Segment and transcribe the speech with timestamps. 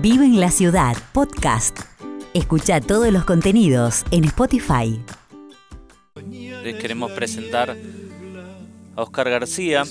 [0.00, 1.76] Vive en la ciudad, podcast.
[2.32, 5.02] Escucha todos los contenidos en Spotify.
[6.62, 7.76] Les queremos presentar
[8.94, 9.82] a Oscar García,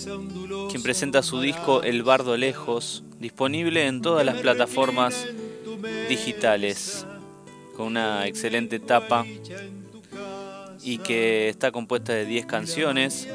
[0.69, 5.27] quien presenta su disco El Bardo Lejos, disponible en todas las plataformas
[6.07, 7.05] digitales,
[7.75, 9.25] con una excelente tapa
[10.83, 13.27] y que está compuesta de 10 canciones.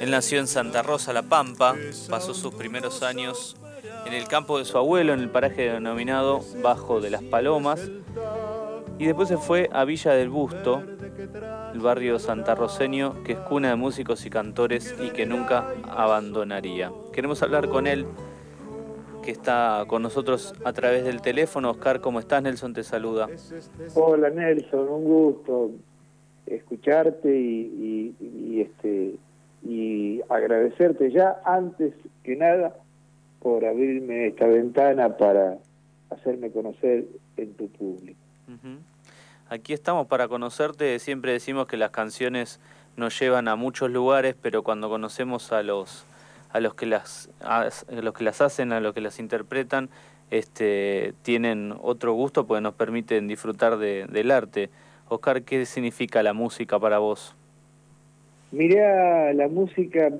[0.00, 1.76] Él nació en Santa Rosa, La Pampa,
[2.08, 3.56] pasó sus primeros años
[4.06, 7.90] en el campo de su abuelo, en el paraje denominado Bajo de las Palomas,
[8.98, 10.82] y después se fue a Villa del Busto,
[11.72, 16.90] el barrio santarroseño que es cuna de músicos y cantores y que nunca abandonaría.
[17.12, 18.06] Queremos hablar con él,
[19.22, 21.70] que está con nosotros a través del teléfono.
[21.70, 22.42] Oscar, ¿cómo estás?
[22.42, 23.28] Nelson te saluda.
[23.94, 25.70] Hola Nelson, un gusto
[26.46, 29.18] escucharte y este
[29.64, 32.74] y agradecerte ya antes que nada
[33.40, 35.58] por abrirme esta ventana para
[36.10, 37.04] hacerme conocer
[37.36, 38.18] en tu público.
[39.48, 42.60] Aquí estamos para conocerte, siempre decimos que las canciones
[42.96, 46.04] nos llevan a muchos lugares, pero cuando conocemos a los
[46.50, 49.88] a los que las a los que las hacen, a los que las interpretan,
[50.30, 54.70] este tienen otro gusto porque nos permiten disfrutar de, del arte.
[55.08, 57.34] Oscar, ¿qué significa la música para vos?
[58.50, 60.10] Mirá, la música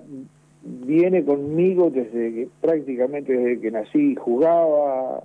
[0.68, 5.24] viene conmigo desde que prácticamente desde que nací, jugaba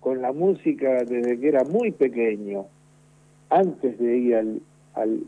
[0.00, 2.66] con la música desde que era muy pequeño,
[3.50, 4.60] antes de ir al,
[4.94, 5.20] al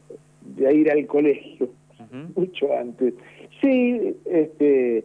[0.42, 1.68] de ir al colegio,
[2.36, 3.14] mucho antes.
[3.60, 5.04] Sí, este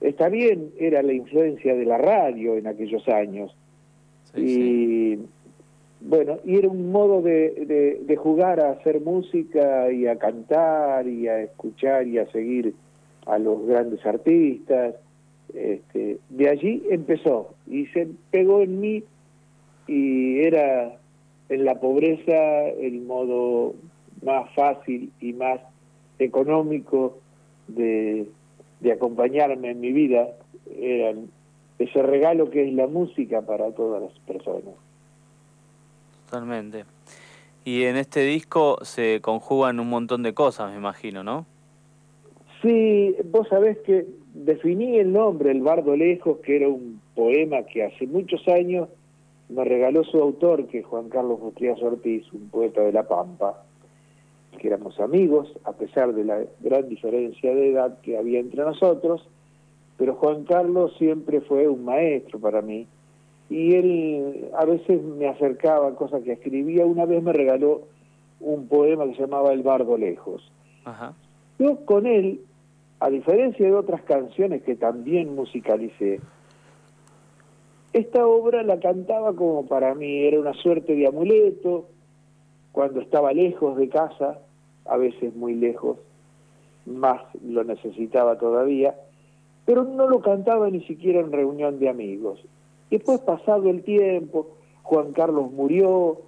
[0.00, 3.56] está bien, era la influencia de la radio en aquellos años.
[4.36, 5.18] y
[6.06, 11.28] bueno, y era un modo de, de, jugar a hacer música y a cantar y
[11.28, 12.74] a escuchar y a seguir
[13.26, 14.94] a los grandes artistas.
[15.52, 19.04] Este, de allí empezó y se pegó en mí
[19.86, 20.96] y era
[21.48, 23.74] en la pobreza el modo
[24.22, 25.60] más fácil y más
[26.18, 27.18] económico
[27.68, 28.26] de,
[28.80, 30.28] de acompañarme en mi vida,
[30.78, 31.14] era
[31.78, 34.74] ese regalo que es la música para todas las personas.
[36.24, 36.84] Totalmente.
[37.64, 41.46] Y en este disco se conjugan un montón de cosas, me imagino, ¿no?
[42.64, 47.84] Sí, vos sabés que definí el nombre, El Bardo Lejos, que era un poema que
[47.84, 48.88] hace muchos años
[49.50, 53.62] me regaló su autor, que es Juan Carlos Gutiérrez Ortiz, un poeta de La Pampa,
[54.58, 59.28] que éramos amigos, a pesar de la gran diferencia de edad que había entre nosotros,
[59.98, 62.86] pero Juan Carlos siempre fue un maestro para mí,
[63.50, 66.86] y él a veces me acercaba a cosas que escribía.
[66.86, 67.82] Una vez me regaló
[68.40, 70.50] un poema que se llamaba El Bardo Lejos.
[71.58, 72.40] Yo con él,
[73.04, 76.20] a diferencia de otras canciones que también musicalicé,
[77.92, 81.84] esta obra la cantaba como para mí, era una suerte de amuleto,
[82.72, 84.38] cuando estaba lejos de casa,
[84.86, 85.98] a veces muy lejos,
[86.86, 88.94] más lo necesitaba todavía,
[89.66, 92.40] pero no lo cantaba ni siquiera en reunión de amigos.
[92.90, 94.48] Después, pasado el tiempo,
[94.82, 96.22] Juan Carlos murió,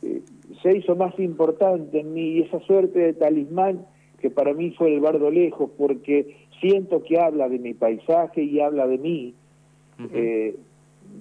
[0.00, 0.22] eh,
[0.62, 3.84] se hizo más importante en mí y esa suerte de talismán
[4.24, 8.58] que para mí fue el bardo lejos, porque siento que habla de mi paisaje y
[8.58, 9.34] habla de mí,
[10.14, 10.56] eh,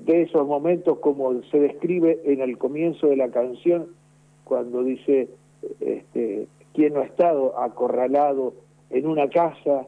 [0.05, 3.87] de esos momentos como se describe en el comienzo de la canción,
[4.45, 5.27] cuando dice,
[5.81, 8.53] este, ¿quién no ha estado acorralado
[8.89, 9.85] en una casa,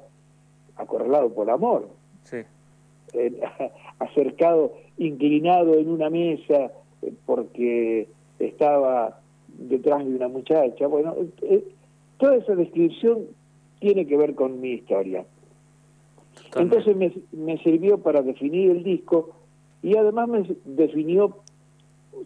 [0.76, 1.88] acorralado por amor?
[2.24, 2.40] Sí.
[4.00, 6.70] acercado, inclinado en una mesa
[7.26, 8.10] porque
[8.40, 9.22] estaba
[9.58, 10.88] detrás de una muchacha.
[10.88, 11.64] Bueno, eh,
[12.18, 13.26] toda esa descripción
[13.80, 15.26] tiene que ver con mi historia.
[16.56, 19.32] Entonces me, me sirvió para definir el disco
[19.82, 21.38] y además me definió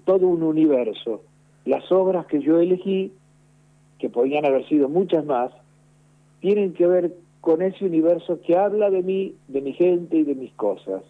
[0.05, 1.21] todo un universo.
[1.65, 3.11] Las obras que yo elegí,
[3.97, 5.51] que podían haber sido muchas más,
[6.39, 10.35] tienen que ver con ese universo que habla de mí, de mi gente y de
[10.35, 11.03] mis cosas.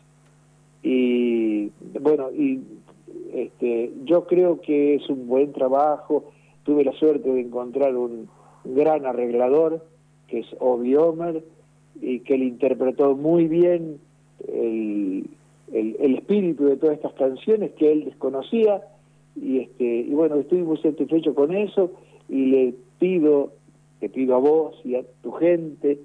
[0.81, 2.61] Y bueno, y
[3.33, 6.25] este, yo creo que es un buen trabajo.
[6.63, 8.29] Tuve la suerte de encontrar un
[8.75, 9.85] gran arreglador,
[10.27, 11.43] que es Obi Omer,
[12.01, 13.99] y que le interpretó muy bien
[14.47, 15.29] el,
[15.73, 18.81] el, espíritu de todas estas canciones que él desconocía.
[19.35, 21.91] Y, este, y bueno, estoy muy satisfecho con eso
[22.27, 23.51] y le pido,
[23.99, 25.99] te pido a vos y a tu gente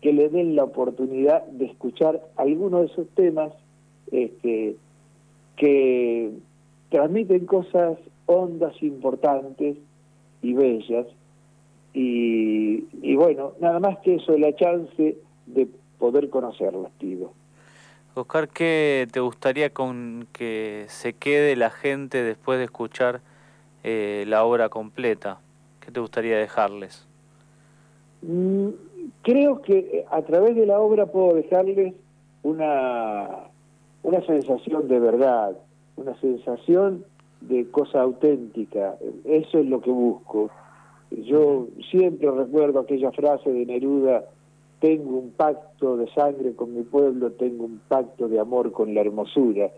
[0.00, 3.52] que le den la oportunidad de escuchar algunos de esos temas
[4.12, 4.76] este,
[5.56, 6.32] que
[6.90, 9.76] transmiten cosas hondas, importantes
[10.42, 11.06] y bellas.
[11.98, 15.16] Y, y bueno, nada más que eso, la chance
[15.46, 15.66] de
[15.98, 17.32] poder conocerlas, pido.
[18.14, 23.22] Oscar, ¿qué te gustaría con que se quede la gente después de escuchar
[23.82, 25.38] eh, la obra completa?
[25.80, 27.06] ¿Qué te gustaría dejarles?
[28.20, 28.68] Mm,
[29.22, 31.94] creo que a través de la obra puedo dejarles
[32.42, 33.26] una,
[34.02, 35.56] una sensación de verdad,
[35.96, 37.06] una sensación
[37.40, 38.96] de cosa auténtica.
[39.24, 40.50] Eso es lo que busco.
[41.16, 44.24] Yo siempre recuerdo aquella frase de Neruda,
[44.80, 49.00] tengo un pacto de sangre con mi pueblo, tengo un pacto de amor con la
[49.00, 49.70] hermosura.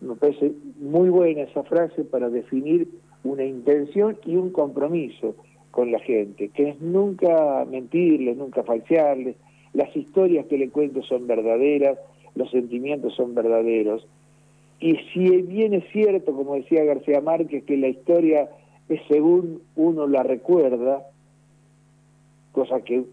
[0.00, 2.88] Me parece muy buena esa frase para definir
[3.22, 5.34] una intención y un compromiso
[5.70, 9.36] con la gente, que es nunca mentirles, nunca falsearles,
[9.74, 11.98] las historias que le cuento son verdaderas,
[12.34, 14.06] los sentimientos son verdaderos.
[14.80, 18.48] Y si bien es cierto, como decía García Márquez, que la historia
[18.88, 21.06] es según uno la recuerda,
[22.52, 23.04] cosa que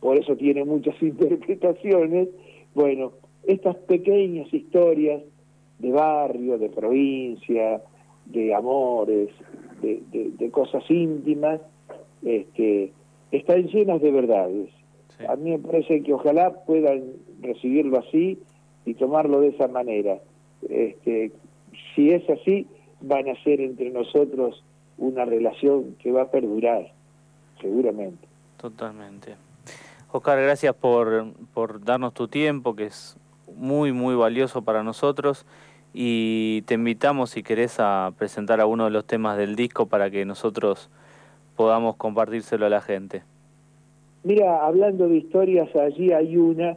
[0.00, 2.28] por eso tiene muchas interpretaciones,
[2.74, 3.12] bueno,
[3.46, 5.22] estas pequeñas historias
[5.78, 7.80] de barrio, de provincia,
[8.26, 9.30] de amores,
[9.82, 11.60] de, cosas íntimas,
[12.24, 12.92] este,
[13.30, 14.70] están llenas de verdades.
[15.28, 17.04] A mí me parece que ojalá puedan
[17.40, 18.38] recibirlo así
[18.84, 20.18] y tomarlo de esa manera.
[20.68, 21.32] Este,
[21.94, 22.66] si es así,
[23.00, 24.62] van a ser entre nosotros
[24.98, 26.92] una relación que va a perdurar,
[27.60, 28.26] seguramente.
[28.56, 29.36] Totalmente.
[30.12, 33.16] Oscar, gracias por, por darnos tu tiempo, que es
[33.54, 35.44] muy, muy valioso para nosotros.
[35.92, 40.24] Y te invitamos, si querés, a presentar alguno de los temas del disco para que
[40.24, 40.90] nosotros
[41.56, 43.22] podamos compartírselo a la gente.
[44.22, 46.76] Mira, hablando de historias, allí hay una,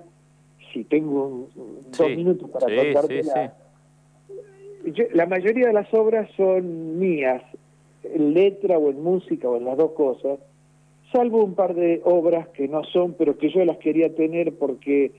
[0.72, 1.48] si tengo
[1.98, 2.68] dos minutos para
[4.92, 7.44] contarte la mayoría de las obras son mías,
[8.04, 10.40] en letra o en música o en las dos cosas,
[11.12, 15.12] salvo un par de obras que no son, pero que yo las quería tener porque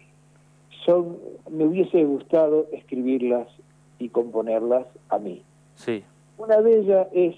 [0.85, 1.19] son,
[1.51, 3.49] me hubiese gustado escribirlas
[3.99, 5.43] y componerlas a mí.
[5.75, 6.03] Sí.
[6.39, 7.37] Una de ellas es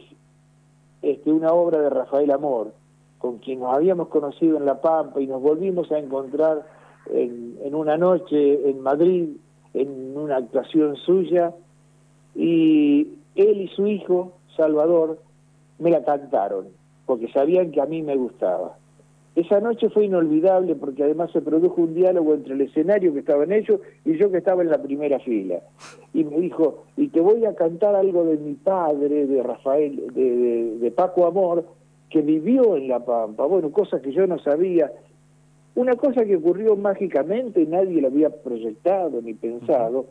[1.03, 2.73] este, una obra de Rafael Amor,
[3.19, 6.67] con quien nos habíamos conocido en La Pampa y nos volvimos a encontrar
[7.13, 9.29] en, en una noche en Madrid,
[9.75, 11.53] en una actuación suya,
[12.35, 15.19] y él y su hijo, Salvador,
[15.79, 16.69] me la cantaron,
[17.07, 18.77] porque sabían que a mí me gustaba.
[19.35, 23.45] Esa noche fue inolvidable porque además se produjo un diálogo entre el escenario que estaba
[23.45, 25.61] en ellos y yo que estaba en la primera fila.
[26.13, 30.77] Y me dijo, y te voy a cantar algo de mi padre, de Rafael, de,
[30.79, 31.65] de, Paco Amor,
[32.11, 33.47] que vivió en La Pampa.
[33.47, 34.93] Bueno, cosas que yo no sabía.
[35.77, 40.05] Una cosa que ocurrió mágicamente, nadie lo había proyectado ni pensado.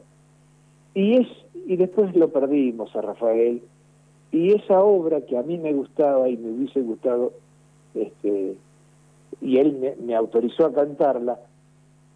[0.94, 1.28] Y, es,
[1.66, 3.62] y después lo perdimos a Rafael.
[4.32, 7.34] Y esa obra que a mí me gustaba y me hubiese gustado
[7.94, 8.56] este,
[9.42, 11.40] y él me, autorizó a cantarla,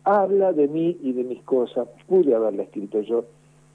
[0.04, 3.26] habla de mí y de mis cosas, pude haberla escrito yo,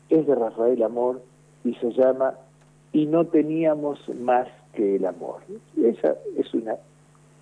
[0.08, 1.22] es de Rafael Amor
[1.64, 2.34] y se llama
[2.92, 5.40] Y no teníamos más que el amor.
[5.82, 6.76] Esa es una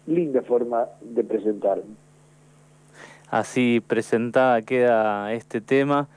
[0.06, 1.94] linda forma de presentarme.
[3.30, 6.08] Así presentada queda este tema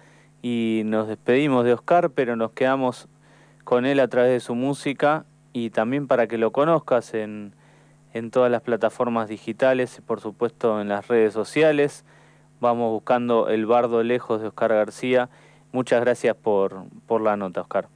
[0.42, 3.08] y nos despedimos de Oscar, pero nos quedamos
[3.64, 7.54] con él a través de su música y también para que lo conozcas en
[8.14, 12.06] en todas las plataformas digitales y por supuesto en las redes sociales.
[12.60, 15.30] Vamos buscando El Bardo Lejos de Oscar García.
[15.72, 17.88] Muchas gracias por, por la nota, Oscar.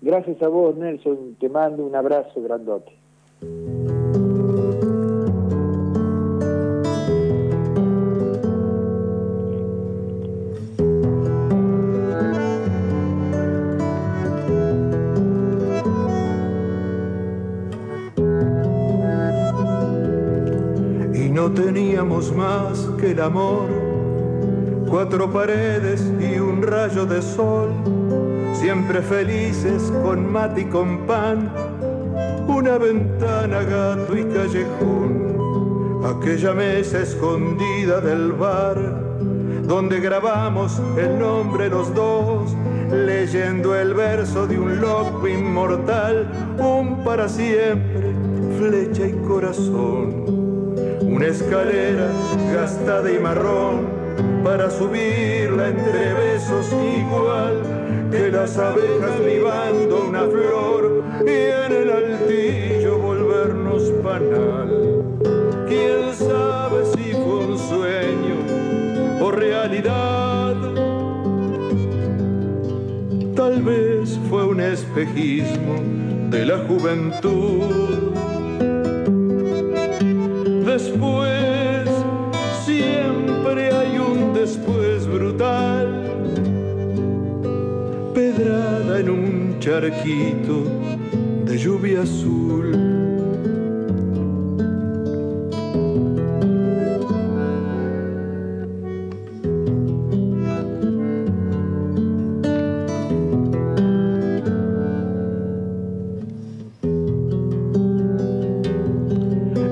[0.00, 1.36] Gracias a vos, Nelson.
[1.38, 2.92] Te mando un abrazo grandote.
[22.34, 23.68] Más que el amor,
[24.88, 27.70] cuatro paredes y un rayo de sol,
[28.54, 31.52] siempre felices con mate y con pan,
[32.46, 38.78] una ventana, gato y callejón, aquella mesa escondida del bar,
[39.64, 42.54] donde grabamos el nombre los dos,
[42.90, 48.14] leyendo el verso de un loco inmortal, un para siempre,
[48.58, 50.41] flecha y corazón
[51.02, 52.10] una escalera
[52.52, 53.86] gastada y marrón
[54.44, 57.62] para subirla entre besos igual
[58.10, 65.04] que las abejas libando una flor y en el altillo volvernos panal.
[65.68, 70.54] ¿Quién sabe si fue un sueño o realidad?
[73.34, 75.76] Tal vez fue un espejismo
[76.30, 78.12] de la juventud
[89.62, 90.64] charquito
[91.44, 92.72] de lluvia azul.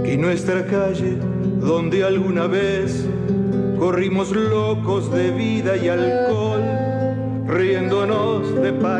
[0.05, 1.17] Y nuestra calle,
[1.61, 3.09] donde alguna vez
[3.77, 6.70] corrimos locos de vida y alcohol,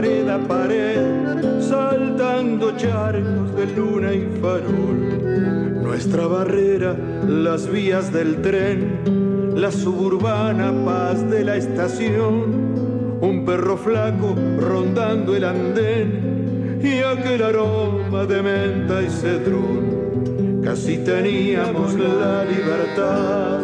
[0.01, 5.83] pared a pared, saltando charcos de luna y farol.
[5.83, 6.97] Nuestra barrera,
[7.29, 15.45] las vías del tren, la suburbana paz de la estación, un perro flaco rondando el
[15.45, 20.63] andén y aquel aroma de menta y cedrón.
[20.65, 23.59] Casi teníamos la libertad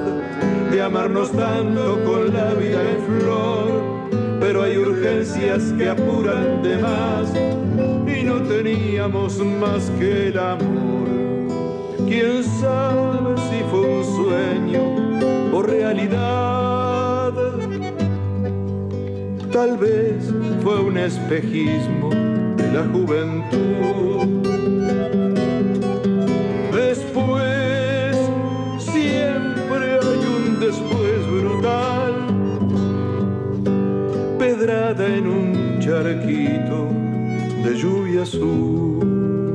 [0.71, 3.66] de amarnos tanto con la vida en flor,
[4.57, 7.31] pero hay urgencias que apuran de más
[8.07, 11.09] y no teníamos más que el amor.
[12.09, 17.35] Quién sabe si fue un sueño o realidad.
[19.53, 20.33] Tal vez
[20.63, 22.09] fue un espejismo
[22.57, 24.66] de la juventud.
[38.17, 39.55] Lluvia azul.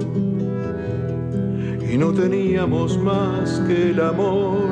[1.91, 4.69] Y no teníamos más que el amor.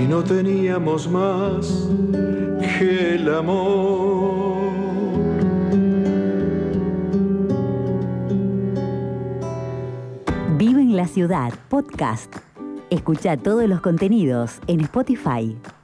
[0.00, 1.88] Y no teníamos más
[2.78, 4.58] que el amor.
[10.58, 12.34] Vive en la ciudad, podcast.
[12.90, 15.56] Escucha todos los contenidos en Spotify.